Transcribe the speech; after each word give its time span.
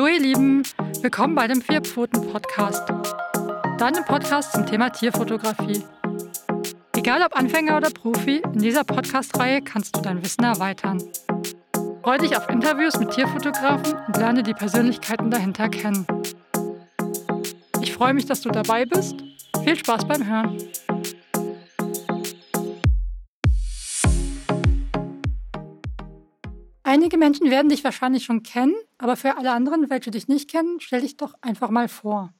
Hallo 0.00 0.14
ihr 0.14 0.20
Lieben, 0.20 0.62
willkommen 1.02 1.34
bei 1.34 1.46
dem 1.46 1.60
Vierpfoten-Podcast. 1.60 2.88
Deinem 3.76 4.02
Podcast 4.06 4.52
zum 4.52 4.64
Thema 4.64 4.88
Tierfotografie. 4.88 5.84
Egal 6.96 7.20
ob 7.20 7.36
Anfänger 7.36 7.76
oder 7.76 7.90
Profi, 7.90 8.40
in 8.54 8.60
dieser 8.60 8.82
Podcast-Reihe 8.82 9.60
kannst 9.60 9.94
du 9.94 10.00
dein 10.00 10.24
Wissen 10.24 10.42
erweitern. 10.42 11.02
Freue 12.02 12.16
dich 12.16 12.34
auf 12.34 12.48
Interviews 12.48 12.98
mit 12.98 13.10
Tierfotografen 13.10 13.92
und 14.06 14.16
lerne 14.16 14.42
die 14.42 14.54
Persönlichkeiten 14.54 15.30
dahinter 15.30 15.68
kennen. 15.68 16.06
Ich 17.82 17.92
freue 17.92 18.14
mich, 18.14 18.24
dass 18.24 18.40
du 18.40 18.48
dabei 18.48 18.86
bist. 18.86 19.16
Viel 19.62 19.76
Spaß 19.76 20.08
beim 20.08 20.26
Hören. 20.26 20.56
Einige 26.90 27.18
Menschen 27.18 27.52
werden 27.52 27.68
dich 27.68 27.84
wahrscheinlich 27.84 28.24
schon 28.24 28.42
kennen, 28.42 28.74
aber 28.98 29.14
für 29.14 29.36
alle 29.36 29.52
anderen, 29.52 29.90
welche 29.90 30.10
dich 30.10 30.26
nicht 30.26 30.50
kennen, 30.50 30.80
stell 30.80 31.02
dich 31.02 31.16
doch 31.16 31.34
einfach 31.40 31.70
mal 31.70 31.86
vor. 31.86 32.34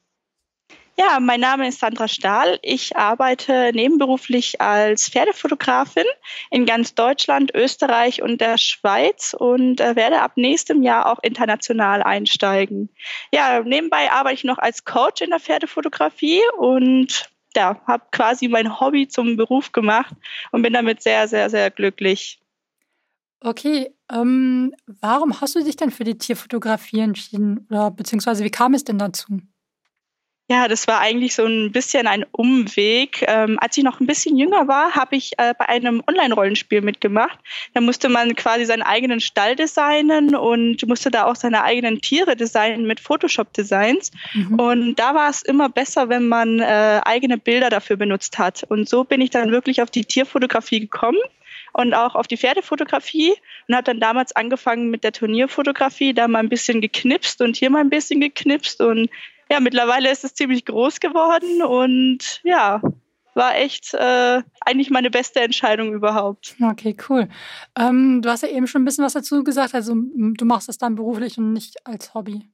Ja, 0.97 1.21
mein 1.21 1.39
Name 1.39 1.69
ist 1.69 1.79
Sandra 1.79 2.09
Stahl. 2.09 2.59
Ich 2.61 2.97
arbeite 2.97 3.71
nebenberuflich 3.73 4.59
als 4.59 5.07
Pferdefotografin 5.07 6.03
in 6.49 6.65
ganz 6.65 6.95
Deutschland, 6.95 7.55
Österreich 7.55 8.21
und 8.21 8.41
der 8.41 8.57
Schweiz 8.57 9.33
und 9.39 9.79
äh, 9.79 9.95
werde 9.95 10.19
ab 10.19 10.33
nächstem 10.35 10.83
Jahr 10.83 11.05
auch 11.05 11.19
international 11.23 12.03
einsteigen. 12.03 12.89
Ja, 13.33 13.61
nebenbei 13.61 14.11
arbeite 14.11 14.35
ich 14.35 14.43
noch 14.43 14.57
als 14.57 14.83
Coach 14.83 15.21
in 15.21 15.29
der 15.29 15.39
Pferdefotografie 15.39 16.41
und 16.57 17.29
ja, 17.55 17.79
habe 17.87 18.03
quasi 18.11 18.49
mein 18.49 18.81
Hobby 18.81 19.07
zum 19.07 19.37
Beruf 19.37 19.71
gemacht 19.71 20.13
und 20.51 20.61
bin 20.61 20.73
damit 20.73 21.01
sehr, 21.01 21.29
sehr, 21.29 21.49
sehr 21.49 21.71
glücklich. 21.71 22.40
Okay, 23.43 23.89
ähm, 24.11 24.73
warum 24.85 25.41
hast 25.41 25.55
du 25.55 25.63
dich 25.63 25.75
denn 25.75 25.89
für 25.89 26.03
die 26.03 26.17
Tierfotografie 26.17 26.99
entschieden? 26.99 27.65
Oder 27.69 27.89
beziehungsweise 27.89 28.43
wie 28.43 28.51
kam 28.51 28.75
es 28.75 28.83
denn 28.83 28.99
dazu? 28.99 29.39
Ja, 30.47 30.67
das 30.67 30.85
war 30.85 30.99
eigentlich 30.99 31.33
so 31.33 31.45
ein 31.45 31.71
bisschen 31.71 32.07
ein 32.07 32.25
Umweg. 32.33 33.23
Ähm, 33.27 33.57
als 33.61 33.77
ich 33.77 33.85
noch 33.85 34.01
ein 34.01 34.05
bisschen 34.05 34.37
jünger 34.37 34.67
war, 34.67 34.95
habe 34.95 35.15
ich 35.15 35.31
äh, 35.37 35.53
bei 35.57 35.69
einem 35.69 36.03
Online-Rollenspiel 36.05 36.81
mitgemacht. 36.81 37.39
Da 37.73 37.79
musste 37.79 38.09
man 38.09 38.35
quasi 38.35 38.65
seinen 38.65 38.81
eigenen 38.81 39.21
Stall 39.21 39.55
designen 39.55 40.35
und 40.35 40.85
musste 40.87 41.09
da 41.09 41.23
auch 41.25 41.37
seine 41.37 41.63
eigenen 41.63 42.01
Tiere 42.01 42.35
designen 42.35 42.85
mit 42.85 42.99
Photoshop-Designs. 42.99 44.11
Mhm. 44.33 44.59
Und 44.59 44.95
da 44.95 45.15
war 45.15 45.29
es 45.29 45.41
immer 45.41 45.69
besser, 45.69 46.09
wenn 46.09 46.27
man 46.27 46.59
äh, 46.59 46.99
eigene 47.05 47.37
Bilder 47.37 47.69
dafür 47.69 47.95
benutzt 47.95 48.37
hat. 48.37 48.63
Und 48.67 48.89
so 48.89 49.05
bin 49.05 49.21
ich 49.21 49.29
dann 49.29 49.51
wirklich 49.51 49.81
auf 49.81 49.89
die 49.89 50.03
Tierfotografie 50.03 50.81
gekommen 50.81 51.19
und 51.73 51.93
auch 51.93 52.15
auf 52.15 52.27
die 52.27 52.37
Pferdefotografie 52.37 53.33
und 53.67 53.75
habe 53.75 53.83
dann 53.83 53.99
damals 53.99 54.35
angefangen 54.35 54.89
mit 54.89 55.03
der 55.03 55.11
Turnierfotografie, 55.11 56.13
da 56.13 56.27
mal 56.27 56.39
ein 56.39 56.49
bisschen 56.49 56.81
geknipst 56.81 57.41
und 57.41 57.55
hier 57.55 57.69
mal 57.69 57.81
ein 57.81 57.89
bisschen 57.89 58.19
geknipst 58.21 58.81
und 58.81 59.09
ja, 59.49 59.59
mittlerweile 59.59 60.09
ist 60.09 60.23
es 60.23 60.33
ziemlich 60.33 60.65
groß 60.65 60.99
geworden 61.01 61.61
und 61.61 62.39
ja, 62.43 62.81
war 63.33 63.57
echt 63.57 63.93
äh, 63.93 64.41
eigentlich 64.61 64.89
meine 64.89 65.09
beste 65.09 65.41
Entscheidung 65.41 65.93
überhaupt. 65.93 66.55
Okay, 66.61 66.95
cool. 67.09 67.27
Ähm, 67.77 68.21
du 68.21 68.29
hast 68.29 68.43
ja 68.43 68.49
eben 68.49 68.67
schon 68.67 68.81
ein 68.81 68.85
bisschen 68.85 69.05
was 69.05 69.13
dazu 69.13 69.43
gesagt, 69.43 69.73
also 69.73 69.93
du 69.95 70.45
machst 70.45 70.69
das 70.69 70.77
dann 70.77 70.95
beruflich 70.95 71.37
und 71.37 71.53
nicht 71.53 71.85
als 71.85 72.13
Hobby. 72.13 72.49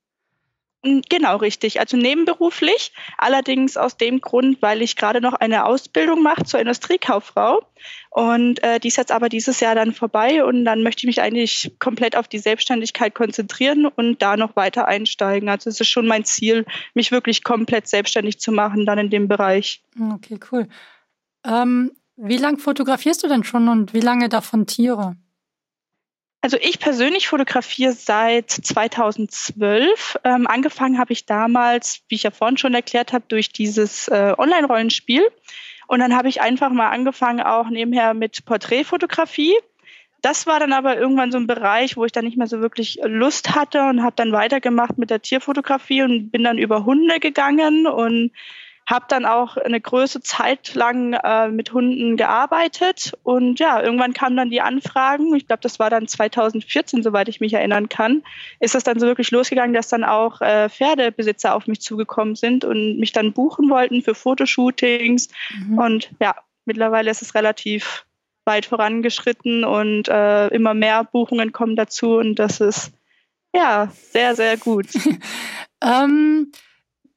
Genau, 0.83 1.38
richtig. 1.38 1.80
Also 1.80 1.97
nebenberuflich, 1.97 2.94
allerdings 3.17 3.78
aus 3.78 3.97
dem 3.97 4.22
Grund, 4.22 4.61
weil 4.61 4.81
ich 4.81 4.95
gerade 4.95 5.22
noch 5.22 5.34
eine 5.34 5.66
Ausbildung 5.66 6.22
mache 6.22 6.45
zur 6.45 6.59
Industriekauffrau. 6.59 7.61
Und 8.11 8.61
äh, 8.64 8.80
die 8.80 8.88
ist 8.89 8.97
jetzt 8.97 9.11
aber 9.11 9.28
dieses 9.28 9.59
Jahr 9.59 9.75
dann 9.75 9.94
vorbei 9.94 10.44
und 10.44 10.66
dann 10.66 10.84
möchte 10.84 11.00
ich 11.02 11.08
mich 11.08 11.22
eigentlich 11.22 11.73
komplett 11.80 12.16
auf 12.16 12.28
die 12.28 12.39
Selbstständigkeit 12.39 13.16
konzentrieren 13.16 13.86
und 13.88 14.22
da 14.22 14.38
noch 14.38 14.56
weiter 14.56 14.88
einsteigen. 14.88 15.50
Also 15.50 15.69
es 15.69 15.81
ist 15.81 15.89
schon 15.89 16.08
mein 16.08 16.25
Ziel, 16.25 16.66
mich 16.94 17.12
wirklich 17.12 17.44
komplett 17.44 17.88
selbstständig 17.88 18.40
zu 18.40 18.51
machen, 18.51 18.85
dann 18.85 19.00
in 19.00 19.09
dem 19.09 19.28
Bereich. 19.28 19.84
Okay, 20.13 20.40
cool. 20.51 20.68
Ähm, 21.44 21.91
wie 22.16 22.38
lange 22.38 22.57
fotografierst 22.59 23.24
du 23.24 23.28
denn 23.28 23.44
schon 23.44 23.68
und 23.68 23.94
wie 23.94 24.00
lange 24.00 24.30
davon 24.30 24.68
Tiere? 24.68 25.16
Also 26.42 26.58
ich 26.62 26.80
persönlich 26.80 27.28
fotografiere 27.28 27.94
seit 27.94 28.52
2012. 28.52 30.18
Ähm, 30.24 30.48
angefangen 30.48 31.00
habe 31.00 31.12
ich 31.14 31.25
damals, 31.25 32.02
wie 32.09 32.16
ich 32.16 32.24
ja 32.24 32.31
vorhin 32.31 32.58
schon 32.58 32.74
erklärt 32.74 33.12
habe, 33.12 33.25
durch 33.28 33.52
dieses 33.52 34.08
äh, 34.08 34.34
Online-Rollenspiel. 34.38 35.24
Und 35.88 36.00
dann 36.00 36.16
habe 36.16 36.30
ich 36.30 36.42
einfach 36.42 36.70
mal 36.70 36.90
angefangen, 36.90 37.42
auch 37.42 37.70
nebenher 37.70 38.14
mit 38.14 38.46
Porträtfotografie. 38.46 39.56
Das 40.22 40.46
war 40.46 40.59
dann 40.59 40.74
aber 40.74 40.98
irgendwann 40.98 41.31
so 41.31 41.38
ein 41.38 41.48
Bereich, 41.48 41.96
wo 41.96 42.06
ich 42.06 42.12
dann 42.12 42.25
nicht 42.25 42.38
mehr 42.38 42.48
so 42.48 42.59
wirklich 42.59 43.00
Lust 43.04 43.56
hatte 43.56 43.84
und 43.84 44.04
habe 44.04 44.16
dann 44.16 44.31
weitergemacht 44.31 44.98
mit 44.98 45.09
der 45.09 45.22
Tierfotografie 45.22 46.04
und 46.04 46.31
bin 46.31 46.44
dann 46.44 46.58
über 46.58 46.86
Hunde 46.86 47.19
gegangen 47.19 47.88
und 47.88 48.31
habe 48.88 49.06
dann 49.09 49.25
auch 49.25 49.58
eine 49.58 49.81
größere 49.81 50.24
Zeit 50.24 50.74
lang 50.74 51.12
äh, 51.12 51.50
mit 51.50 51.74
Hunden 51.74 52.16
gearbeitet 52.16 53.14
und 53.24 53.59
ja, 53.59 53.81
irgendwann 53.84 54.14
kamen 54.14 54.38
dann 54.38 54.50
die 54.50 54.62
Anfragen. 54.62 55.36
Ich 55.36 55.46
glaube, 55.46 55.62
das 55.62 55.78
war 55.78 55.90
dann 55.90 56.08
2014, 56.08 57.03
soweit 57.03 57.28
ich 57.28 57.42
mich 57.42 57.53
erinnern 57.53 57.90
kann, 57.90 58.24
ist 58.62 58.75
das 58.75 58.86
dann 58.86 58.98
so 58.98 59.06
wirklich 59.06 59.30
losgegangen, 59.31 59.74
dass 59.74 59.90
dann 59.90 60.06
auch 60.06 60.40
äh, 60.40 60.70
Pferdebesitzer 60.70 61.53
auf 61.53 61.68
mich 61.68 61.81
zugekommen 61.81 62.36
sind 62.36 62.64
und 62.64 62.98
mich 62.98 63.12
dann 63.12 63.34
buchen 63.34 63.70
wollten 63.70 64.02
für 64.02 64.16
Fotoshootings. 64.16 65.28
Mhm. 65.59 65.78
Und 65.78 66.09
ja, 66.22 66.36
mittlerweile 66.64 67.12
ist 67.12 67.22
es 67.22 67.36
relativ 67.36 68.06
weit 68.46 68.66
vorangeschritten 68.66 69.66
und 69.66 70.08
äh, 70.08 70.48
immer 70.48 70.74
mehr 70.74 71.04
Buchungen 71.04 71.52
kommen 71.52 71.75
dazu 71.75 72.16
und 72.16 72.36
das 72.36 72.62
ist 72.62 72.94
ja 73.54 73.92
sehr, 74.12 74.34
sehr 74.36 74.56
gut. 74.56 74.88
ähm 75.84 76.54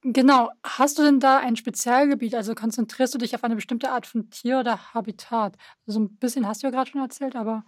Genau. 0.02 0.50
Hast 0.64 0.98
du 0.98 1.02
denn 1.02 1.20
da 1.20 1.38
ein 1.38 1.56
Spezialgebiet? 1.56 2.34
Also 2.34 2.54
konzentrierst 2.54 3.14
du 3.14 3.18
dich 3.18 3.34
auf 3.34 3.44
eine 3.44 3.54
bestimmte 3.54 3.90
Art 3.90 4.06
von 4.06 4.30
Tier 4.30 4.60
oder 4.60 4.94
Habitat? 4.94 5.56
So 5.86 6.00
ein 6.00 6.16
bisschen 6.16 6.46
hast 6.46 6.62
du 6.62 6.66
ja 6.66 6.70
gerade 6.70 6.90
schon 6.90 7.02
erzählt, 7.02 7.36
aber 7.36 7.64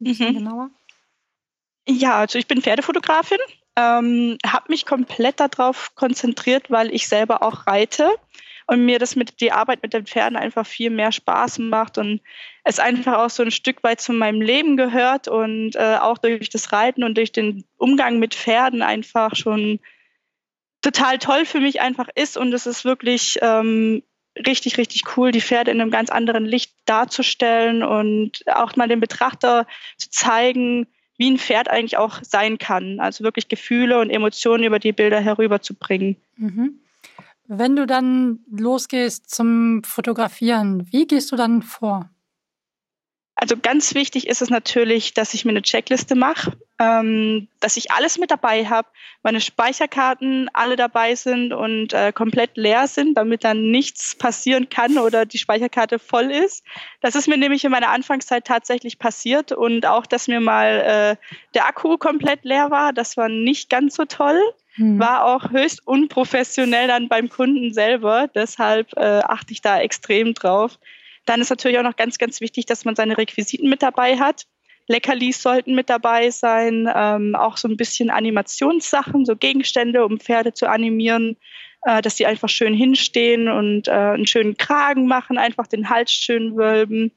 ein 0.00 0.04
bisschen 0.04 0.34
mhm. 0.34 0.38
genauer. 0.38 0.70
Ja, 1.88 2.18
also 2.18 2.38
ich 2.38 2.46
bin 2.46 2.62
Pferdefotografin, 2.62 3.38
ähm, 3.76 4.36
habe 4.44 4.66
mich 4.68 4.84
komplett 4.84 5.40
darauf 5.40 5.94
konzentriert, 5.94 6.70
weil 6.70 6.92
ich 6.92 7.08
selber 7.08 7.42
auch 7.42 7.66
reite 7.66 8.08
und 8.66 8.84
mir 8.84 8.98
das 8.98 9.16
mit 9.16 9.40
die 9.40 9.50
Arbeit 9.50 9.82
mit 9.82 9.92
den 9.92 10.06
Pferden 10.06 10.36
einfach 10.36 10.66
viel 10.66 10.90
mehr 10.90 11.10
Spaß 11.10 11.58
macht 11.58 11.98
und 11.98 12.20
es 12.64 12.78
einfach 12.78 13.18
auch 13.18 13.30
so 13.30 13.42
ein 13.42 13.50
Stück 13.50 13.82
weit 13.82 14.00
zu 14.00 14.12
meinem 14.12 14.40
Leben 14.40 14.76
gehört 14.76 15.26
und 15.26 15.74
äh, 15.74 15.96
auch 16.00 16.18
durch 16.18 16.50
das 16.50 16.72
Reiten 16.72 17.02
und 17.02 17.16
durch 17.16 17.32
den 17.32 17.64
Umgang 17.78 18.18
mit 18.18 18.34
Pferden 18.34 18.82
einfach 18.82 19.34
schon 19.34 19.80
total 20.82 21.18
toll 21.18 21.44
für 21.44 21.60
mich 21.60 21.80
einfach 21.80 22.08
ist 22.14 22.36
und 22.36 22.52
es 22.52 22.66
ist 22.66 22.84
wirklich 22.84 23.38
ähm, 23.42 24.02
richtig, 24.46 24.78
richtig 24.78 25.16
cool, 25.16 25.32
die 25.32 25.40
Pferde 25.40 25.70
in 25.70 25.80
einem 25.80 25.90
ganz 25.90 26.10
anderen 26.10 26.44
Licht 26.44 26.72
darzustellen 26.86 27.82
und 27.82 28.42
auch 28.46 28.76
mal 28.76 28.88
dem 28.88 29.00
Betrachter 29.00 29.66
zu 29.96 30.10
zeigen, 30.10 30.86
wie 31.16 31.30
ein 31.30 31.38
Pferd 31.38 31.68
eigentlich 31.68 31.98
auch 31.98 32.20
sein 32.22 32.58
kann. 32.58 32.98
Also 33.00 33.24
wirklich 33.24 33.48
Gefühle 33.48 34.00
und 34.00 34.10
Emotionen 34.10 34.64
über 34.64 34.78
die 34.78 34.92
Bilder 34.92 35.20
herüberzubringen. 35.20 36.16
Mhm. 36.36 36.80
Wenn 37.46 37.76
du 37.76 37.86
dann 37.86 38.40
losgehst 38.50 39.28
zum 39.28 39.82
Fotografieren, 39.84 40.86
wie 40.90 41.06
gehst 41.06 41.32
du 41.32 41.36
dann 41.36 41.62
vor? 41.62 42.08
Also 43.40 43.56
ganz 43.56 43.94
wichtig 43.94 44.26
ist 44.26 44.42
es 44.42 44.50
natürlich, 44.50 45.14
dass 45.14 45.32
ich 45.32 45.46
mir 45.46 45.52
eine 45.52 45.62
Checkliste 45.62 46.14
mache, 46.14 46.52
ähm, 46.78 47.48
dass 47.58 47.78
ich 47.78 47.90
alles 47.90 48.18
mit 48.18 48.30
dabei 48.30 48.66
habe, 48.66 48.86
meine 49.22 49.40
Speicherkarten 49.40 50.50
alle 50.52 50.76
dabei 50.76 51.14
sind 51.14 51.54
und 51.54 51.94
äh, 51.94 52.12
komplett 52.12 52.58
leer 52.58 52.86
sind, 52.86 53.14
damit 53.14 53.42
dann 53.42 53.70
nichts 53.70 54.14
passieren 54.14 54.68
kann 54.68 54.98
oder 54.98 55.24
die 55.24 55.38
Speicherkarte 55.38 55.98
voll 55.98 56.30
ist. 56.30 56.64
Das 57.00 57.14
ist 57.14 57.28
mir 57.28 57.38
nämlich 57.38 57.64
in 57.64 57.70
meiner 57.70 57.88
Anfangszeit 57.88 58.44
tatsächlich 58.44 58.98
passiert 58.98 59.52
und 59.52 59.86
auch, 59.86 60.04
dass 60.04 60.28
mir 60.28 60.40
mal 60.40 61.16
äh, 61.18 61.36
der 61.54 61.66
Akku 61.66 61.96
komplett 61.96 62.44
leer 62.44 62.70
war. 62.70 62.92
Das 62.92 63.16
war 63.16 63.30
nicht 63.30 63.70
ganz 63.70 63.96
so 63.96 64.04
toll. 64.04 64.38
Hm. 64.74 64.98
War 64.98 65.24
auch 65.24 65.50
höchst 65.50 65.86
unprofessionell 65.86 66.88
dann 66.88 67.08
beim 67.08 67.30
Kunden 67.30 67.72
selber. 67.72 68.28
Deshalb 68.34 68.94
äh, 68.98 69.20
achte 69.24 69.54
ich 69.54 69.62
da 69.62 69.80
extrem 69.80 70.34
drauf 70.34 70.78
dann 71.26 71.40
ist 71.40 71.50
natürlich 71.50 71.78
auch 71.78 71.84
noch 71.84 71.96
ganz, 71.96 72.18
ganz 72.18 72.40
wichtig, 72.40 72.66
dass 72.66 72.84
man 72.84 72.96
seine 72.96 73.18
Requisiten 73.18 73.68
mit 73.68 73.82
dabei 73.82 74.18
hat. 74.18 74.46
Leckerlis 74.88 75.42
sollten 75.42 75.74
mit 75.74 75.88
dabei 75.88 76.30
sein, 76.30 76.90
ähm, 76.92 77.36
auch 77.36 77.56
so 77.56 77.68
ein 77.68 77.76
bisschen 77.76 78.10
Animationssachen, 78.10 79.24
so 79.24 79.36
Gegenstände, 79.36 80.04
um 80.04 80.18
Pferde 80.18 80.52
zu 80.52 80.68
animieren, 80.68 81.36
äh, 81.82 82.02
dass 82.02 82.16
sie 82.16 82.26
einfach 82.26 82.48
schön 82.48 82.74
hinstehen 82.74 83.48
und 83.48 83.88
äh, 83.88 83.92
einen 83.92 84.26
schönen 84.26 84.56
Kragen 84.56 85.06
machen, 85.06 85.38
einfach 85.38 85.66
den 85.66 85.90
Hals 85.90 86.12
schön 86.12 86.56
wölben. 86.56 87.12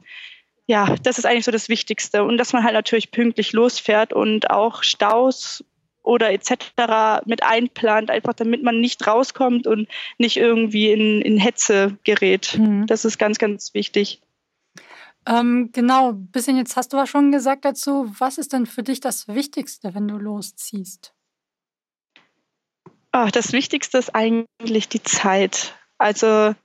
Ja, 0.67 0.95
das 1.03 1.17
ist 1.17 1.25
eigentlich 1.25 1.45
so 1.45 1.51
das 1.51 1.67
Wichtigste. 1.67 2.23
Und 2.23 2.37
dass 2.37 2.53
man 2.53 2.63
halt 2.63 2.73
natürlich 2.73 3.11
pünktlich 3.11 3.53
losfährt 3.53 4.13
und 4.13 4.51
auch 4.51 4.83
Staus 4.83 5.63
oder 6.03 6.31
etc. 6.31 7.25
mit 7.25 7.43
einplant, 7.43 8.11
einfach 8.11 8.33
damit 8.33 8.61
man 8.61 8.79
nicht 8.79 9.07
rauskommt 9.07 9.65
und 9.65 9.87
nicht 10.17 10.37
irgendwie 10.37 10.91
in, 10.91 11.21
in 11.21 11.37
Hetze 11.37 11.97
gerät. 12.03 12.57
Mhm. 12.57 12.85
Das 12.87 13.05
ist 13.05 13.17
ganz, 13.17 13.39
ganz 13.39 13.73
wichtig. 13.73 14.21
Ähm, 15.25 15.69
genau, 15.71 16.13
bisschen 16.13 16.57
jetzt 16.57 16.75
hast 16.75 16.91
du 16.91 16.97
was 16.97 17.09
schon 17.09 17.31
gesagt 17.31 17.63
dazu. 17.65 18.13
Was 18.19 18.37
ist 18.37 18.53
denn 18.53 18.65
für 18.65 18.83
dich 18.83 18.99
das 18.99 19.27
Wichtigste, 19.29 19.95
wenn 19.95 20.07
du 20.07 20.17
losziehst? 20.17 21.13
Oh, 23.13 23.27
das 23.31 23.53
Wichtigste 23.53 23.99
ist 23.99 24.13
eigentlich 24.13 24.89
die 24.89 25.03
Zeit. 25.03 25.75
Also 25.97 26.55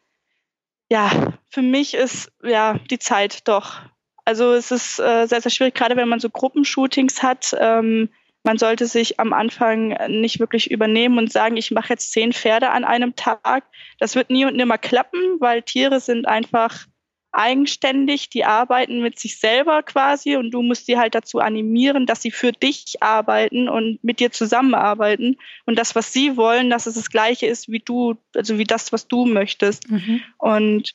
ja, 0.91 1.35
für 1.51 1.63
mich 1.63 1.95
ist 1.95 2.33
ja 2.43 2.75
die 2.91 2.99
Zeit 2.99 3.47
doch. 3.47 3.81
Also 4.25 4.53
es 4.53 4.71
ist 4.71 4.99
äh, 4.99 5.27
sehr, 5.27 5.41
sehr 5.41 5.51
schwierig, 5.51 5.75
gerade 5.75 5.97
wenn 5.97 6.09
man 6.09 6.21
so 6.21 6.29
Gruppenshootings 6.29 7.23
hat. 7.23 7.55
Ähm, 7.59 8.09
man 8.49 8.57
sollte 8.57 8.87
sich 8.87 9.21
am 9.21 9.35
Anfang 9.35 9.89
nicht 10.09 10.41
wirklich 10.41 10.71
übernehmen 10.71 11.19
und 11.19 11.31
sagen, 11.31 11.59
ich 11.59 11.71
mache 11.71 11.91
jetzt 11.91 12.13
zehn 12.13 12.33
Pferde 12.33 12.71
an 12.71 12.83
einem 12.83 13.15
Tag. 13.15 13.65
Das 13.99 14.15
wird 14.15 14.31
nie 14.31 14.47
und 14.47 14.57
nimmer 14.57 14.79
klappen, 14.79 15.21
weil 15.39 15.61
Tiere 15.61 16.01
sind 16.01 16.27
einfach 16.27 16.87
eigenständig, 17.31 18.31
die 18.31 18.47
arbeiten 18.47 19.03
mit 19.03 19.19
sich 19.19 19.39
selber 19.39 19.83
quasi 19.83 20.37
und 20.37 20.51
du 20.51 20.63
musst 20.63 20.87
sie 20.87 20.97
halt 20.97 21.15
dazu 21.15 21.41
animieren, 21.41 22.07
dass 22.07 22.23
sie 22.23 22.31
für 22.31 22.53
dich 22.53 23.03
arbeiten 23.03 23.69
und 23.69 24.03
mit 24.03 24.19
dir 24.19 24.33
zusammenarbeiten 24.33 25.37
und 25.67 25.79
das, 25.79 25.95
was 25.95 26.15
sie 26.15 26.39
wollen, 26.39 26.71
dass 26.71 26.87
es 26.87 26.95
das 26.95 27.11
gleiche 27.11 27.45
ist 27.45 27.69
wie 27.69 27.81
du, 27.81 28.15
also 28.35 28.57
wie 28.57 28.65
das, 28.65 28.95
was 28.95 29.09
du 29.09 29.27
möchtest. 29.27 29.91
Mhm. 29.91 30.23
Und 30.39 30.95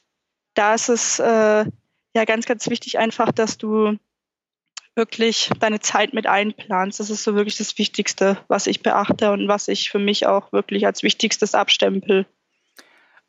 da 0.55 0.73
ist 0.73 0.89
es 0.89 1.19
äh, 1.19 1.65
ja 2.15 2.25
ganz, 2.25 2.47
ganz 2.47 2.67
wichtig 2.67 2.97
einfach, 2.97 3.31
dass 3.31 3.59
du 3.59 3.99
wirklich 4.95 5.49
deine 5.59 5.79
Zeit 5.79 6.13
mit 6.13 6.27
einplanst. 6.27 6.99
Das 6.99 7.09
ist 7.09 7.23
so 7.23 7.35
wirklich 7.35 7.57
das 7.57 7.77
Wichtigste, 7.77 8.37
was 8.47 8.67
ich 8.67 8.81
beachte 8.81 9.31
und 9.31 9.47
was 9.47 9.67
ich 9.67 9.89
für 9.89 9.99
mich 9.99 10.27
auch 10.27 10.51
wirklich 10.51 10.85
als 10.85 11.03
wichtigstes 11.03 11.55
abstempel. 11.55 12.25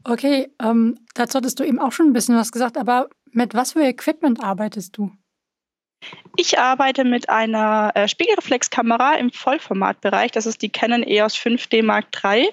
Okay, 0.05 0.51
ähm, 0.63 0.99
dazu 1.15 1.39
hattest 1.39 1.59
du 1.59 1.65
eben 1.65 1.79
auch 1.79 1.93
schon 1.93 2.07
ein 2.07 2.13
bisschen 2.13 2.37
was 2.37 2.53
gesagt, 2.53 2.77
aber 2.77 3.09
mit 3.33 3.55
was 3.55 3.73
für 3.73 3.83
Equipment 3.83 4.43
arbeitest 4.43 4.97
du? 4.99 5.11
Ich 6.37 6.59
arbeite 6.59 7.05
mit 7.05 7.31
einer 7.31 7.93
äh, 7.95 8.09
Spiegelreflexkamera 8.09 9.15
im 9.15 9.31
Vollformatbereich. 9.33 10.31
Das 10.33 10.45
ist 10.45 10.61
die 10.61 10.69
Canon 10.69 11.03
EOS 11.03 11.37
5D 11.37 11.83
Mark 11.83 12.07
III 12.23 12.51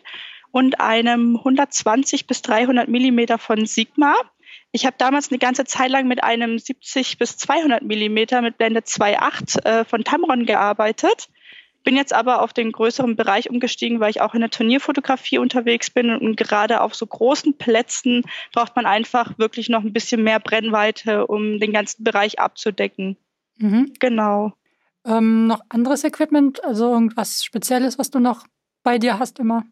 und 0.52 0.80
einem 0.80 1.38
120 1.38 2.28
bis 2.28 2.42
300 2.42 2.88
Millimeter 2.88 3.38
von 3.38 3.66
Sigma. 3.66 4.16
Ich 4.72 4.86
habe 4.86 4.96
damals 4.98 5.30
eine 5.30 5.40
ganze 5.40 5.66
Zeit 5.66 5.90
lang 5.90 6.08
mit 6.08 6.24
einem 6.24 6.58
70 6.58 7.18
bis 7.18 7.38
200 7.38 7.84
Millimeter 7.84 8.42
mit 8.42 8.58
Blende 8.58 8.82
2.8 8.82 9.66
äh, 9.66 9.86
von 9.86 10.04
Tamron 10.04 10.46
gearbeitet. 10.46 11.30
Bin 11.84 11.96
jetzt 11.96 12.14
aber 12.14 12.42
auf 12.42 12.54
den 12.54 12.72
größeren 12.72 13.16
Bereich 13.16 13.50
umgestiegen, 13.50 14.00
weil 14.00 14.12
ich 14.12 14.22
auch 14.22 14.36
in 14.36 14.42
der 14.42 14.52
Turnierfotografie 14.52 15.40
unterwegs 15.40 15.90
bin 15.90 16.16
und 16.16 16.38
gerade 16.38 16.82
auf 16.82 16.94
so 16.94 17.08
großen 17.08 17.58
Plätzen 17.58 18.24
braucht 18.54 18.76
man 18.76 18.86
einfach 18.86 19.38
wirklich 19.40 19.68
noch 19.68 19.84
ein 19.84 19.94
bisschen 19.94 20.24
mehr 20.24 20.40
Brennweite, 20.40 21.26
um 21.26 21.60
den 21.60 21.74
ganzen 21.74 22.04
Bereich 22.04 22.40
abzudecken. 22.40 23.18
Mhm. 23.58 23.94
Genau. 24.00 24.54
Ähm, 25.06 25.48
noch 25.48 25.62
anderes 25.70 26.04
Equipment, 26.04 26.64
also 26.64 26.94
irgendwas 26.94 27.44
Spezielles, 27.44 27.98
was 27.98 28.12
du 28.12 28.20
noch 28.20 28.46
bei 28.84 29.00
dir 29.00 29.18
hast 29.18 29.40
immer? 29.40 29.64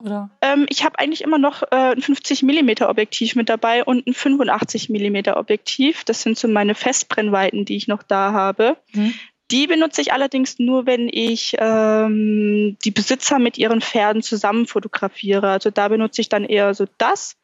Oder? 0.00 0.30
Ähm, 0.40 0.66
ich 0.68 0.84
habe 0.84 0.98
eigentlich 0.98 1.22
immer 1.22 1.38
noch 1.38 1.62
äh, 1.62 1.92
ein 1.92 2.00
50 2.00 2.42
mm 2.42 2.82
Objektiv 2.82 3.36
mit 3.36 3.48
dabei 3.48 3.84
und 3.84 4.06
ein 4.06 4.14
85 4.14 4.88
mm 4.88 5.30
Objektiv. 5.34 6.04
Das 6.04 6.22
sind 6.22 6.38
so 6.38 6.48
meine 6.48 6.74
Festbrennweiten, 6.74 7.64
die 7.64 7.76
ich 7.76 7.88
noch 7.88 8.02
da 8.02 8.32
habe. 8.32 8.76
Mhm. 8.92 9.14
Die 9.50 9.66
benutze 9.66 10.00
ich 10.00 10.12
allerdings 10.12 10.58
nur, 10.58 10.86
wenn 10.86 11.08
ich 11.10 11.56
ähm, 11.58 12.76
die 12.84 12.92
Besitzer 12.92 13.38
mit 13.38 13.58
ihren 13.58 13.80
Pferden 13.80 14.22
zusammen 14.22 14.66
fotografiere. 14.66 15.48
Also 15.48 15.70
da 15.70 15.88
benutze 15.88 16.20
ich 16.20 16.28
dann 16.28 16.44
eher 16.44 16.72
so 16.74 16.86
das. 16.98 17.36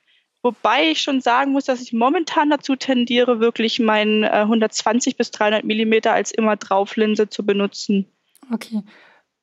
Wobei 0.42 0.90
ich 0.90 1.00
schon 1.00 1.20
sagen 1.20 1.50
muss, 1.50 1.64
dass 1.64 1.80
ich 1.80 1.92
momentan 1.92 2.50
dazu 2.50 2.76
tendiere, 2.76 3.40
wirklich 3.40 3.80
mein 3.80 4.22
äh, 4.22 4.28
120 4.28 5.16
bis 5.16 5.32
300 5.32 5.64
Millimeter 5.64 6.12
als 6.12 6.30
immer 6.30 6.54
Drauflinse 6.54 7.28
zu 7.28 7.44
benutzen. 7.44 8.06
Okay. 8.52 8.82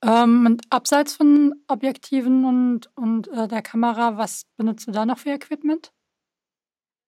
Ähm, 0.03 0.45
und 0.45 0.61
abseits 0.69 1.15
von 1.15 1.53
Objektiven 1.67 2.45
und, 2.45 2.89
und 2.95 3.27
äh, 3.29 3.47
der 3.47 3.61
Kamera, 3.61 4.17
was 4.17 4.45
benutzt 4.57 4.87
du 4.87 4.91
da 4.91 5.05
noch 5.05 5.19
für 5.19 5.31
Equipment? 5.31 5.91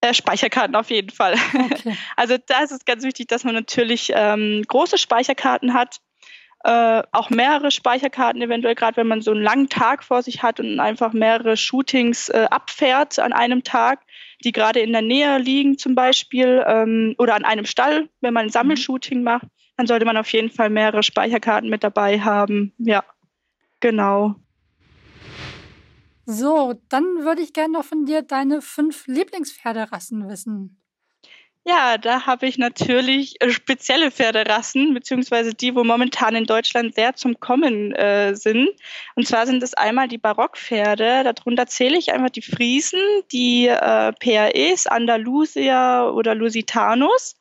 Äh, 0.01 0.13
Speicherkarten 0.13 0.75
auf 0.75 0.89
jeden 0.89 1.09
Fall. 1.09 1.35
Okay. 1.53 1.97
Also 2.15 2.37
da 2.37 2.63
ist 2.63 2.71
es 2.71 2.85
ganz 2.85 3.03
wichtig, 3.03 3.27
dass 3.27 3.43
man 3.43 3.53
natürlich 3.53 4.11
ähm, 4.15 4.63
große 4.67 4.97
Speicherkarten 4.97 5.73
hat, 5.73 5.99
äh, 6.63 7.03
auch 7.11 7.29
mehrere 7.29 7.69
Speicherkarten, 7.69 8.41
eventuell 8.41 8.75
gerade 8.75 8.97
wenn 8.97 9.07
man 9.07 9.21
so 9.21 9.31
einen 9.31 9.43
langen 9.43 9.69
Tag 9.69 10.03
vor 10.03 10.23
sich 10.23 10.41
hat 10.41 10.59
und 10.59 10.79
einfach 10.79 11.13
mehrere 11.13 11.57
Shootings 11.57 12.29
äh, 12.29 12.47
abfährt 12.49 13.19
an 13.19 13.33
einem 13.33 13.63
Tag, 13.63 14.01
die 14.43 14.51
gerade 14.51 14.79
in 14.79 14.91
der 14.91 15.01
Nähe 15.01 15.37
liegen 15.37 15.77
zum 15.77 15.95
Beispiel 15.95 16.63
ähm, 16.65 17.15
oder 17.17 17.35
an 17.35 17.45
einem 17.45 17.65
Stall, 17.65 18.09
wenn 18.21 18.33
man 18.33 18.45
ein 18.45 18.47
mhm. 18.47 18.53
Sammelshooting 18.53 19.21
macht, 19.21 19.47
dann 19.77 19.87
sollte 19.87 20.05
man 20.05 20.17
auf 20.17 20.31
jeden 20.31 20.49
Fall 20.51 20.69
mehrere 20.69 21.03
Speicherkarten 21.03 21.69
mit 21.69 21.83
dabei 21.83 22.19
haben. 22.19 22.73
Ja, 22.77 23.03
genau. 23.79 24.35
So, 26.25 26.73
dann 26.89 27.03
würde 27.03 27.41
ich 27.41 27.53
gerne 27.53 27.73
noch 27.73 27.85
von 27.85 28.05
dir 28.05 28.23
deine 28.23 28.61
fünf 28.61 29.05
Lieblingspferderassen 29.07 30.27
wissen. 30.27 30.81
Ja, 31.67 31.97
da 31.97 32.27
habe 32.27 32.45
ich 32.45 32.59
natürlich 32.59 33.41
äh, 33.41 33.49
spezielle 33.49 34.11
Pferderassen, 34.11 34.93
beziehungsweise 34.93 35.55
die, 35.55 35.73
wo 35.73 35.83
momentan 35.83 36.35
in 36.35 36.45
Deutschland 36.45 36.93
sehr 36.93 37.15
zum 37.15 37.39
Kommen 37.39 37.91
äh, 37.93 38.35
sind. 38.35 38.69
Und 39.15 39.27
zwar 39.27 39.47
sind 39.47 39.63
es 39.63 39.73
einmal 39.73 40.07
die 40.07 40.19
Barockpferde. 40.19 41.23
Darunter 41.23 41.65
zähle 41.65 41.97
ich 41.97 42.13
einfach 42.13 42.29
die 42.29 42.43
Friesen, 42.43 42.99
die 43.31 43.67
äh, 43.67 44.13
PAEs, 44.13 44.85
Andalusia 44.85 46.07
oder 46.09 46.35
Lusitanus. 46.35 47.35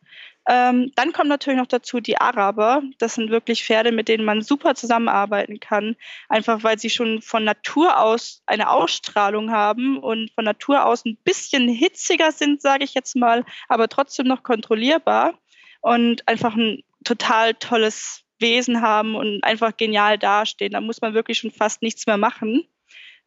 Ähm, 0.46 0.92
dann 0.94 1.12
kommt 1.12 1.28
natürlich 1.28 1.58
noch 1.58 1.66
dazu 1.66 2.00
die 2.00 2.18
Araber. 2.18 2.82
Das 2.98 3.14
sind 3.14 3.30
wirklich 3.30 3.64
Pferde, 3.64 3.92
mit 3.92 4.08
denen 4.08 4.24
man 4.24 4.42
super 4.42 4.74
zusammenarbeiten 4.74 5.58
kann, 5.58 5.96
einfach 6.28 6.62
weil 6.62 6.78
sie 6.78 6.90
schon 6.90 7.22
von 7.22 7.44
Natur 7.44 7.98
aus 7.98 8.42
eine 8.46 8.70
Ausstrahlung 8.70 9.50
haben 9.50 9.98
und 9.98 10.30
von 10.32 10.44
Natur 10.44 10.84
aus 10.84 11.04
ein 11.06 11.16
bisschen 11.24 11.68
hitziger 11.68 12.30
sind, 12.30 12.60
sage 12.60 12.84
ich 12.84 12.94
jetzt 12.94 13.16
mal, 13.16 13.44
aber 13.68 13.88
trotzdem 13.88 14.26
noch 14.26 14.42
kontrollierbar 14.42 15.38
und 15.80 16.28
einfach 16.28 16.54
ein 16.54 16.82
total 17.04 17.54
tolles 17.54 18.22
Wesen 18.38 18.82
haben 18.82 19.14
und 19.14 19.42
einfach 19.44 19.76
genial 19.76 20.18
dastehen. 20.18 20.72
Da 20.72 20.80
muss 20.80 21.00
man 21.00 21.14
wirklich 21.14 21.38
schon 21.38 21.52
fast 21.52 21.80
nichts 21.80 22.06
mehr 22.06 22.18
machen. 22.18 22.66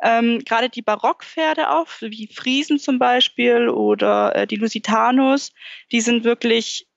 Ähm, 0.04 0.44
Gerade 0.46 0.70
die 0.70 0.84
Barockpferde 0.84 1.72
auch, 1.72 1.88
wie 2.02 2.28
Friesen 2.28 2.78
zum 2.78 3.00
Beispiel 3.00 3.70
oder 3.70 4.36
äh, 4.36 4.46
die 4.48 4.58
Lusitanus, 4.58 5.54
die 5.92 6.02
sind 6.02 6.24
wirklich 6.24 6.88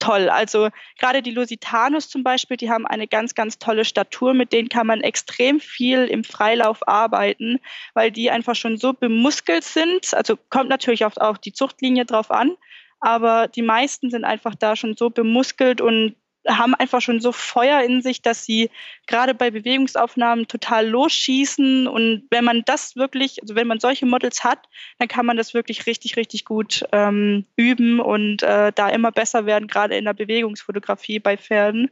toll. 0.00 0.28
Also 0.28 0.70
gerade 0.98 1.22
die 1.22 1.30
Lusitanus 1.30 2.08
zum 2.08 2.24
Beispiel, 2.24 2.56
die 2.56 2.70
haben 2.70 2.86
eine 2.86 3.06
ganz, 3.06 3.34
ganz 3.34 3.58
tolle 3.58 3.84
Statur, 3.84 4.34
mit 4.34 4.52
denen 4.52 4.68
kann 4.68 4.86
man 4.86 5.02
extrem 5.02 5.60
viel 5.60 6.06
im 6.06 6.24
Freilauf 6.24 6.88
arbeiten, 6.88 7.60
weil 7.94 8.10
die 8.10 8.30
einfach 8.30 8.56
schon 8.56 8.78
so 8.78 8.92
bemuskelt 8.92 9.62
sind. 9.62 10.12
Also 10.14 10.36
kommt 10.36 10.68
natürlich 10.68 11.04
auch 11.04 11.16
auf 11.16 11.38
die 11.38 11.52
Zuchtlinie 11.52 12.04
drauf 12.04 12.30
an, 12.30 12.56
aber 12.98 13.46
die 13.46 13.62
meisten 13.62 14.10
sind 14.10 14.24
einfach 14.24 14.54
da 14.54 14.74
schon 14.74 14.96
so 14.96 15.10
bemuskelt 15.10 15.80
und 15.80 16.16
haben 16.48 16.74
einfach 16.74 17.00
schon 17.00 17.20
so 17.20 17.32
Feuer 17.32 17.82
in 17.82 18.02
sich, 18.02 18.22
dass 18.22 18.44
sie 18.44 18.70
gerade 19.06 19.34
bei 19.34 19.50
Bewegungsaufnahmen 19.50 20.48
total 20.48 20.88
losschießen. 20.88 21.86
Und 21.86 22.26
wenn 22.30 22.44
man 22.44 22.62
das 22.64 22.96
wirklich, 22.96 23.42
also 23.42 23.54
wenn 23.54 23.66
man 23.66 23.80
solche 23.80 24.06
Models 24.06 24.42
hat, 24.42 24.68
dann 24.98 25.08
kann 25.08 25.26
man 25.26 25.36
das 25.36 25.52
wirklich 25.52 25.86
richtig, 25.86 26.16
richtig 26.16 26.44
gut 26.44 26.84
ähm, 26.92 27.44
üben 27.56 28.00
und 28.00 28.42
äh, 28.42 28.72
da 28.74 28.88
immer 28.88 29.12
besser 29.12 29.46
werden, 29.46 29.68
gerade 29.68 29.96
in 29.96 30.04
der 30.06 30.14
Bewegungsfotografie 30.14 31.18
bei 31.18 31.36
Pferden. 31.36 31.90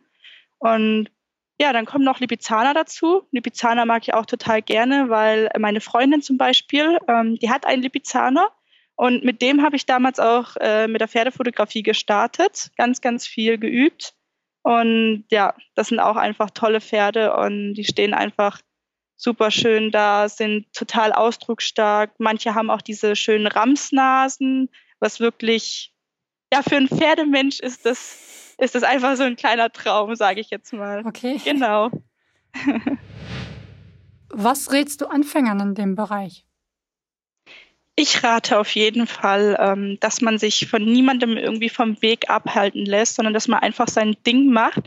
Und 0.59 1.11
ja, 1.61 1.73
dann 1.73 1.87
kommen 1.87 2.05
noch 2.05 2.21
Lipizzaner 2.21 2.73
dazu. 2.73 3.27
Lipizzaner 3.33 3.85
mag 3.85 4.03
ich 4.03 4.15
auch 4.15 4.27
total 4.27 4.63
gerne, 4.63 5.11
weil 5.11 5.51
meine 5.59 5.81
Freundin 5.81 6.23
zum 6.23 6.39
Beispiel, 6.39 6.99
ähm, 7.09 7.37
die 7.39 7.51
hat 7.51 7.67
einen 7.67 7.83
Lipizzaner. 7.83 8.49
Und 8.95 9.25
mit 9.25 9.43
dem 9.43 9.63
habe 9.63 9.77
ich 9.77 9.87
damals 9.87 10.19
auch 10.19 10.57
äh, 10.57 10.89
mit 10.89 11.01
der 11.01 11.09
Pferdefotografie 11.09 11.83
gestartet, 11.83 12.71
ganz, 12.77 13.01
ganz 13.01 13.27
viel 13.27 13.59
geübt. 13.59 14.15
Und 14.63 15.25
ja, 15.31 15.55
das 15.75 15.89
sind 15.89 16.01
auch 16.01 16.17
einfach 16.17 16.51
tolle 16.51 16.81
Pferde 16.81 17.37
und 17.37 17.75
die 17.75 17.85
stehen 17.85 18.15
einfach 18.15 18.61
super 19.17 19.51
schön 19.51 19.91
da, 19.91 20.29
sind 20.29 20.73
total 20.73 21.13
ausdrucksstark. 21.13 22.13
Manche 22.19 22.55
haben 22.55 22.71
auch 22.71 22.83
diese 22.83 23.17
schönen 23.17 23.47
Ramsnasen, 23.47 24.71
was 25.01 25.21
wirklich, 25.21 25.93
ja, 26.53 26.63
für 26.63 26.77
einen 26.77 26.89
Pferdemensch 26.89 27.61
ist 27.61 27.85
das, 27.85 28.55
ist 28.59 28.75
das 28.75 28.83
einfach 28.83 29.17
so 29.17 29.25
ein 29.25 29.37
kleiner 29.37 29.71
Traum, 29.71 30.15
sage 30.15 30.41
ich 30.41 30.51
jetzt 30.51 30.73
mal. 30.73 31.05
Okay. 31.05 31.41
Genau. 31.45 31.91
was 34.31 34.73
rätst 34.73 35.01
du 35.01 35.07
Anfängern 35.07 35.61
in 35.61 35.75
dem 35.75 35.95
Bereich? 35.95 36.48
Ich 38.01 38.23
rate 38.23 38.61
auf 38.61 38.77
jeden 38.77 39.09
Fall, 39.09 39.57
ähm, 39.59 39.99
dass 39.99 40.21
man 40.21 40.39
sich 40.39 40.69
von 40.69 40.85
niemandem 40.85 41.37
irgendwie 41.37 41.69
vom 41.69 42.01
Weg 42.01 42.31
abhalten 42.31 42.87
lässt, 42.87 43.17
sondern 43.17 43.35
dass 43.35 43.49
man 43.49 43.59
einfach 43.59 43.89
sein 43.89 44.17
Ding 44.25 44.53
macht. 44.53 44.85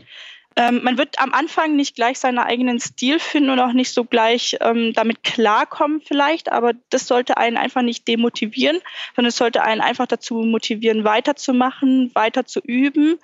Ähm, 0.56 0.80
man 0.82 0.96
wird 0.96 1.18
am 1.18 1.34
Anfang 1.34 1.76
nicht 1.76 1.94
gleich 1.94 2.18
seinen 2.18 2.38
eigenen 2.38 2.80
Stil 2.80 3.18
finden 3.18 3.50
und 3.50 3.60
auch 3.60 3.74
nicht 3.74 3.92
so 3.92 4.04
gleich 4.04 4.56
ähm, 4.62 4.94
damit 4.94 5.24
klarkommen 5.24 6.00
vielleicht, 6.00 6.50
aber 6.50 6.72
das 6.88 7.06
sollte 7.06 7.36
einen 7.36 7.58
einfach 7.58 7.82
nicht 7.82 8.08
demotivieren, 8.08 8.78
sondern 9.14 9.28
es 9.28 9.36
sollte 9.36 9.62
einen 9.62 9.82
einfach 9.82 10.06
dazu 10.06 10.36
motivieren, 10.36 11.04
weiterzumachen, 11.04 12.10
weiter 12.14 12.46
zu 12.46 12.60
üben 12.60 13.18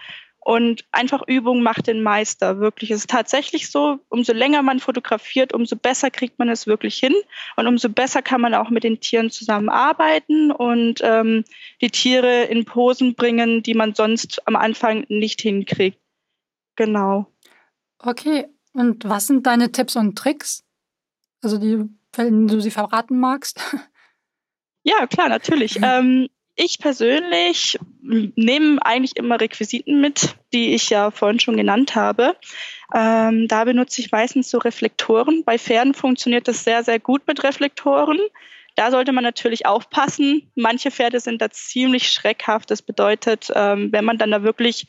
Und 0.49 0.87
einfach 0.93 1.21
Übung 1.27 1.63
macht 1.63 1.89
den 1.89 2.03
Meister, 2.03 2.59
wirklich. 2.59 2.91
Es 2.91 3.01
ist 3.01 3.11
tatsächlich 3.11 3.71
so, 3.71 3.99
umso 4.09 4.33
länger 4.33 4.63
man 4.63 4.81
fotografiert, 4.81 5.53
umso 5.53 5.77
besser 5.77 6.11
kriegt 6.11 6.39
man 6.39 6.49
es 6.49 6.67
wirklich 6.67 6.97
hin. 6.97 7.15
Und 7.57 7.67
umso 7.67 7.91
besser 7.91 8.23
kann 8.23 8.41
man 8.41 8.55
auch 8.55 8.71
mit 8.71 8.83
den 8.83 8.99
Tieren 8.99 9.31
zusammenarbeiten 9.31 10.51
und 10.51 11.03
ähm, 11.03 11.45
die 11.83 11.91
Tiere 11.91 12.45
in 12.45 12.65
Posen 12.65 13.15
bringen, 13.15 13.63
die 13.63 13.75
man 13.75 13.95
sonst 13.95 14.41
am 14.47 14.57
Anfang 14.57 15.05
nicht 15.11 15.43
hinkriegt. 15.43 16.01
Genau. 16.77 17.27
Okay, 17.99 18.47
und 18.73 19.07
was 19.07 19.27
sind 19.27 19.47
deine 19.47 19.71
Tipps 19.71 19.97
und 19.97 20.17
Tricks? 20.17 20.65
Also 21.43 21.59
die, 21.59 21.85
wenn 22.15 22.49
du 22.49 22.59
sie 22.61 22.71
verraten 22.71 23.21
magst? 23.21 23.61
Ja, 24.83 25.07
klar, 25.07 25.29
natürlich. 25.29 25.79
Ähm, 25.83 26.31
ich 26.59 26.81
persönlich 26.81 27.79
nehme 28.03 28.85
eigentlich 28.85 29.17
immer 29.17 29.41
Requisiten 29.41 30.01
mit, 30.01 30.35
die 30.53 30.75
ich 30.75 30.91
ja 30.91 31.13
vorhin 31.13 31.39
schon 31.39 31.57
genannt 31.57 31.95
habe. 31.95 32.37
Ähm, 32.95 33.47
da 33.47 33.65
benutze 33.65 34.01
ich 34.01 34.11
meistens 34.11 34.51
so 34.51 34.59
Reflektoren. 34.59 35.45
Bei 35.45 35.57
Pferden 35.57 35.95
funktioniert 35.95 36.49
das 36.49 36.65
sehr, 36.65 36.83
sehr 36.83 36.99
gut 36.99 37.23
mit 37.27 37.45
Reflektoren. 37.45 38.19
Da 38.75 38.91
sollte 38.91 39.13
man 39.13 39.23
natürlich 39.23 39.67
aufpassen. 39.67 40.51
Manche 40.57 40.91
Pferde 40.91 41.21
sind 41.21 41.41
da 41.41 41.51
ziemlich 41.51 42.11
schreckhaft. 42.11 42.71
Das 42.71 42.83
bedeutet, 42.83 43.51
ähm, 43.55 43.93
wenn 43.93 44.05
man 44.05 44.19
dann 44.19 44.33
da 44.33 44.43
wirklich 44.43 44.89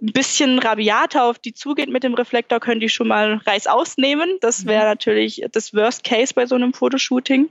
ein 0.00 0.12
bisschen 0.12 0.58
rabiater 0.58 1.24
auf 1.24 1.38
die 1.38 1.54
zugeht 1.54 1.88
mit 1.90 2.04
dem 2.04 2.14
Reflektor, 2.14 2.60
können 2.60 2.80
die 2.80 2.88
schon 2.88 3.08
mal 3.08 3.40
Reiß 3.46 3.66
ausnehmen. 3.66 4.38
Das 4.40 4.66
wäre 4.66 4.84
mhm. 4.84 4.88
natürlich 4.88 5.44
das 5.52 5.74
Worst 5.74 6.04
Case 6.04 6.32
bei 6.34 6.46
so 6.46 6.54
einem 6.54 6.72
Fotoshooting. 6.72 7.50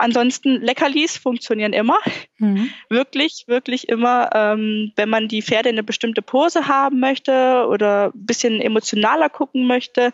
Ansonsten 0.00 0.62
Leckerlis 0.62 1.18
funktionieren 1.18 1.74
immer. 1.74 1.98
Mhm. 2.38 2.70
Wirklich, 2.88 3.44
wirklich 3.46 3.88
immer. 3.88 4.30
Ähm, 4.34 4.92
wenn 4.96 5.10
man 5.10 5.28
die 5.28 5.42
Pferde 5.42 5.68
in 5.68 5.74
eine 5.74 5.82
bestimmte 5.82 6.22
Pose 6.22 6.66
haben 6.66 7.00
möchte 7.00 7.66
oder 7.68 8.06
ein 8.06 8.26
bisschen 8.26 8.60
emotionaler 8.62 9.28
gucken 9.28 9.66
möchte, 9.66 10.12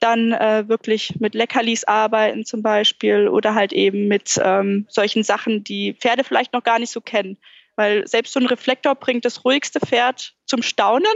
dann 0.00 0.32
äh, 0.32 0.68
wirklich 0.68 1.20
mit 1.20 1.36
Leckerlis 1.36 1.84
arbeiten 1.84 2.44
zum 2.44 2.62
Beispiel 2.62 3.28
oder 3.28 3.54
halt 3.54 3.72
eben 3.72 4.08
mit 4.08 4.40
ähm, 4.42 4.86
solchen 4.88 5.22
Sachen, 5.22 5.62
die 5.62 5.94
Pferde 5.94 6.24
vielleicht 6.24 6.52
noch 6.52 6.64
gar 6.64 6.80
nicht 6.80 6.90
so 6.90 7.00
kennen. 7.00 7.38
Weil 7.76 8.08
selbst 8.08 8.32
so 8.32 8.40
ein 8.40 8.46
Reflektor 8.46 8.96
bringt 8.96 9.24
das 9.24 9.44
ruhigste 9.44 9.78
Pferd 9.78 10.34
zum 10.46 10.62
Staunen, 10.62 11.06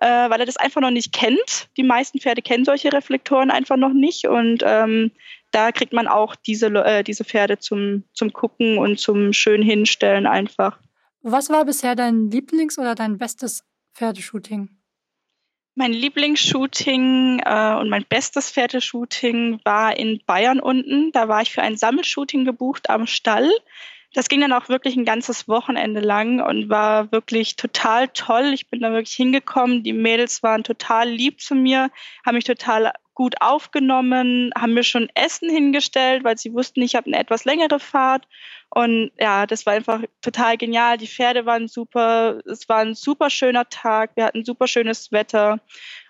äh, 0.00 0.06
weil 0.06 0.38
er 0.38 0.46
das 0.46 0.56
einfach 0.56 0.80
noch 0.80 0.92
nicht 0.92 1.12
kennt. 1.12 1.68
Die 1.76 1.82
meisten 1.82 2.20
Pferde 2.20 2.42
kennen 2.42 2.64
solche 2.64 2.92
Reflektoren 2.92 3.50
einfach 3.50 3.76
noch 3.76 3.92
nicht 3.92 4.28
und 4.28 4.62
ähm, 4.64 5.10
da 5.50 5.72
kriegt 5.72 5.92
man 5.92 6.08
auch 6.08 6.36
diese, 6.36 6.66
äh, 6.66 7.02
diese 7.02 7.24
Pferde 7.24 7.58
zum, 7.58 8.04
zum 8.12 8.32
Gucken 8.32 8.78
und 8.78 8.98
zum 8.98 9.32
schön 9.32 9.62
hinstellen 9.62 10.26
einfach. 10.26 10.78
Was 11.22 11.50
war 11.50 11.64
bisher 11.64 11.94
dein 11.96 12.30
Lieblings- 12.30 12.78
oder 12.78 12.94
dein 12.94 13.18
bestes 13.18 13.64
Pferdeshooting? 13.94 14.70
Mein 15.74 15.92
Lieblingsshooting 15.92 17.42
äh, 17.44 17.74
und 17.78 17.88
mein 17.88 18.04
bestes 18.08 18.50
Pferdeshooting 18.50 19.60
war 19.64 19.96
in 19.96 20.20
Bayern 20.26 20.60
unten. 20.60 21.12
Da 21.12 21.28
war 21.28 21.42
ich 21.42 21.52
für 21.52 21.62
ein 21.62 21.76
Sammelshooting 21.76 22.44
gebucht 22.44 22.90
am 22.90 23.06
Stall. 23.06 23.50
Das 24.12 24.28
ging 24.28 24.40
dann 24.40 24.52
auch 24.52 24.68
wirklich 24.68 24.96
ein 24.96 25.04
ganzes 25.04 25.46
Wochenende 25.46 26.00
lang 26.00 26.40
und 26.40 26.68
war 26.68 27.12
wirklich 27.12 27.54
total 27.54 28.08
toll. 28.08 28.50
Ich 28.52 28.68
bin 28.68 28.80
da 28.80 28.90
wirklich 28.90 29.14
hingekommen. 29.14 29.84
Die 29.84 29.92
Mädels 29.92 30.42
waren 30.42 30.64
total 30.64 31.08
lieb 31.08 31.40
zu 31.40 31.54
mir, 31.54 31.90
haben 32.26 32.34
mich 32.34 32.44
total 32.44 32.92
gut 33.20 33.34
aufgenommen, 33.42 34.50
haben 34.56 34.72
mir 34.72 34.82
schon 34.82 35.10
Essen 35.14 35.50
hingestellt, 35.50 36.24
weil 36.24 36.38
sie 36.38 36.54
wussten, 36.54 36.80
ich 36.80 36.94
habe 36.94 37.08
eine 37.08 37.18
etwas 37.18 37.44
längere 37.44 37.78
Fahrt. 37.78 38.26
Und 38.70 39.10
ja, 39.18 39.46
das 39.46 39.66
war 39.66 39.74
einfach 39.74 40.00
total 40.22 40.56
genial. 40.56 40.96
Die 40.96 41.06
Pferde 41.06 41.44
waren 41.44 41.68
super. 41.68 42.40
Es 42.46 42.66
war 42.70 42.78
ein 42.78 42.94
super 42.94 43.28
schöner 43.28 43.68
Tag. 43.68 44.12
Wir 44.14 44.24
hatten 44.24 44.46
super 44.46 44.66
schönes 44.66 45.12
Wetter. 45.12 45.60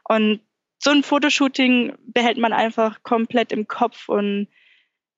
Und 0.05 0.39
so 0.79 0.93
ein 0.93 1.03
Fotoshooting 1.03 1.97
behält 2.05 2.39
man 2.39 2.53
einfach 2.53 3.03
komplett 3.03 3.51
im 3.51 3.67
Kopf. 3.67 4.09
Und 4.09 4.47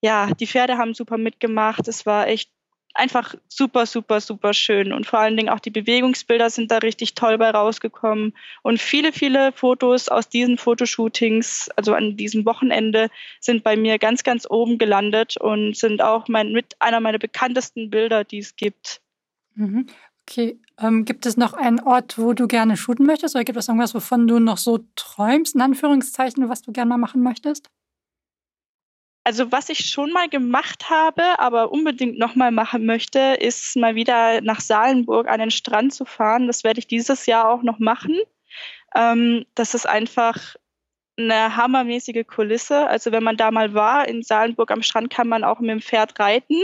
ja, 0.00 0.28
die 0.32 0.46
Pferde 0.46 0.78
haben 0.78 0.94
super 0.94 1.18
mitgemacht. 1.18 1.87
Es 1.88 2.06
war 2.06 2.26
echt 2.26 2.50
einfach 2.94 3.34
super, 3.49 3.87
super, 3.87 4.20
super 4.20 4.54
schön. 4.54 4.92
Und 4.92 5.06
vor 5.06 5.18
allen 5.18 5.37
Dingen 5.37 5.49
auch 5.49 5.61
die 5.61 5.70
Bewegungsbilder 5.70 6.50
sind 6.50 6.70
da 6.70 6.78
richtig 6.78 7.14
toll 7.14 7.38
bei 7.38 7.50
rausgekommen. 7.50 8.34
Und 8.62 8.80
viele, 8.80 9.12
viele 9.12 9.52
Fotos 9.52 10.08
aus 10.08 10.28
diesen 10.28 10.58
Fotoshootings, 10.58 11.70
also 11.76 11.94
an 11.94 12.16
diesem 12.16 12.44
Wochenende, 12.44 13.08
sind 13.40 13.64
bei 13.64 13.76
mir 13.76 13.99
ganz, 13.99 14.25
ganz 14.25 14.46
oben 14.49 14.78
gelandet 14.78 15.37
und 15.37 15.76
sind 15.76 16.02
auch 16.02 16.28
mein, 16.28 16.52
mit 16.52 16.76
einer 16.80 17.00
meiner 17.00 17.18
bekanntesten 17.18 17.90
Bilder, 17.90 18.25
die 18.25 18.38
es 18.38 18.56
gibt. 18.56 19.00
Mhm. 19.54 19.87
Okay, 20.28 20.61
ähm, 20.78 21.04
gibt 21.04 21.26
es 21.26 21.37
noch 21.37 21.52
einen 21.52 21.80
Ort, 21.80 22.16
wo 22.16 22.32
du 22.32 22.46
gerne 22.46 22.76
shooten 22.76 23.06
möchtest? 23.06 23.34
Oder 23.34 23.44
gibt 23.44 23.58
es 23.58 23.68
irgendwas, 23.68 23.94
wovon 23.94 24.26
du 24.28 24.38
noch 24.38 24.58
so 24.58 24.80
träumst, 24.94 25.54
in 25.54 25.61
Anführungszeichen, 25.61 26.49
was 26.49 26.62
du 26.62 26.72
gerne 26.72 26.90
mal 26.90 26.99
machen 26.99 27.22
möchtest? 27.22 27.68
Also 29.25 29.52
was 29.52 29.69
ich 29.69 29.88
schon 29.88 30.11
mal 30.11 30.29
gemacht 30.29 30.91
habe, 30.91 31.38
aber 31.38 31.71
unbedingt 31.71 32.19
nochmal 32.19 32.50
machen 32.50 32.87
möchte, 32.87 33.37
ist 33.38 33.76
mal 33.76 33.95
wieder 33.95 34.41
nach 34.41 34.61
Salenburg 34.61 35.29
an 35.29 35.38
den 35.38 35.52
Strand 35.52 35.95
zu 35.95 36.05
fahren. 36.05 36.49
Das 36.49 36.64
werde 36.64 36.81
ich 36.81 36.88
dieses 36.88 37.26
Jahr 37.26 37.49
auch 37.49 37.62
noch 37.62 37.79
machen. 37.79 38.19
Ähm, 38.97 39.45
das 39.55 39.75
ist 39.75 39.87
einfach 39.87 40.57
eine 41.17 41.57
hammermäßige 41.57 42.26
Kulisse. 42.26 42.87
Also 42.88 43.12
wenn 43.12 43.23
man 43.23 43.37
da 43.37 43.50
mal 43.50 43.75
war, 43.75 44.09
in 44.09 44.23
Salenburg 44.23 44.71
am 44.73 44.83
Strand 44.83 45.11
kann 45.11 45.29
man 45.29 45.45
auch 45.45 45.61
mit 45.61 45.71
dem 45.71 45.81
Pferd 45.81 46.19
reiten. 46.19 46.57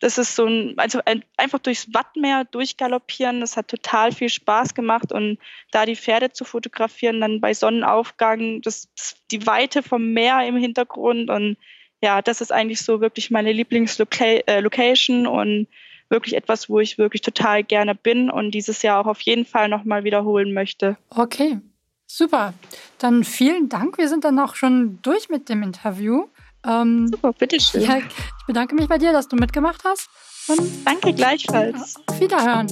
Das 0.00 0.18
ist 0.18 0.34
so 0.34 0.46
ein, 0.46 0.74
also 0.76 1.00
ein, 1.04 1.24
einfach 1.36 1.60
durchs 1.60 1.94
Wattmeer 1.94 2.44
durchgaloppieren. 2.44 3.40
Das 3.40 3.56
hat 3.56 3.68
total 3.68 4.10
viel 4.10 4.28
Spaß 4.28 4.74
gemacht 4.74 5.12
und 5.12 5.38
da 5.70 5.86
die 5.86 5.96
Pferde 5.96 6.32
zu 6.32 6.44
fotografieren, 6.44 7.20
dann 7.20 7.40
bei 7.40 7.54
Sonnenaufgang, 7.54 8.60
das, 8.62 8.88
die 9.30 9.46
Weite 9.46 9.82
vom 9.82 10.12
Meer 10.12 10.46
im 10.46 10.56
Hintergrund 10.56 11.30
und 11.30 11.56
ja, 12.04 12.20
das 12.20 12.42
ist 12.42 12.52
eigentlich 12.52 12.82
so 12.82 13.00
wirklich 13.00 13.30
meine 13.30 13.50
Lieblingslocation 13.50 15.24
äh, 15.24 15.28
und 15.28 15.66
wirklich 16.10 16.36
etwas, 16.36 16.68
wo 16.68 16.78
ich 16.78 16.98
wirklich 16.98 17.22
total 17.22 17.64
gerne 17.64 17.94
bin 17.94 18.28
und 18.30 18.50
dieses 18.50 18.82
Jahr 18.82 19.00
auch 19.00 19.06
auf 19.06 19.22
jeden 19.22 19.46
Fall 19.46 19.70
nochmal 19.70 20.04
wiederholen 20.04 20.52
möchte. 20.52 20.98
Okay, 21.08 21.60
super. 22.06 22.52
Dann 22.98 23.24
vielen 23.24 23.70
Dank. 23.70 23.96
Wir 23.96 24.08
sind 24.08 24.24
dann 24.24 24.38
auch 24.38 24.54
schon 24.54 24.98
durch 25.00 25.30
mit 25.30 25.48
dem 25.48 25.62
Interview. 25.62 26.26
Ähm, 26.66 27.08
super, 27.08 27.32
bitteschön. 27.32 27.80
Ja, 27.80 27.96
ich 27.96 28.46
bedanke 28.46 28.74
mich 28.74 28.86
bei 28.86 28.98
dir, 28.98 29.12
dass 29.12 29.26
du 29.28 29.36
mitgemacht 29.36 29.82
hast. 29.84 30.10
Und 30.48 30.60
Danke 30.84 31.14
gleichfalls. 31.14 31.96
Auf 32.06 32.20
Wiederhören. 32.20 32.66